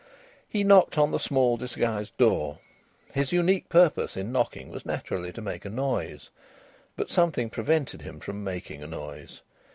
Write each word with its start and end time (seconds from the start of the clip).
He 0.49 0.63
knocked 0.63 0.97
on 0.97 1.11
the 1.11 1.19
small 1.19 1.57
disguised 1.57 2.17
door. 2.17 2.57
His 3.13 3.31
unique 3.31 3.69
purpose 3.69 4.17
in 4.17 4.31
knocking 4.31 4.69
was 4.71 4.83
naturally 4.83 5.31
to 5.31 5.43
make 5.43 5.63
a 5.63 5.69
noise, 5.69 6.31
but 6.95 7.11
something 7.11 7.51
prevented 7.51 8.01
him 8.01 8.19
from 8.19 8.43
making 8.43 8.81
a 8.81 8.87
noise. 8.87 9.43